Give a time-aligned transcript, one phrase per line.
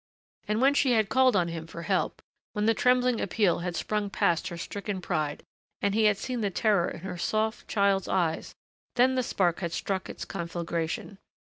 [0.47, 4.09] And when she had called on him for help, when the trembling appeal had sprung
[4.09, 5.43] past her stricken pride,
[5.79, 8.55] and he had seen the terror in her soft, child's eyes,
[8.95, 11.19] then the spark had struck its conflagration.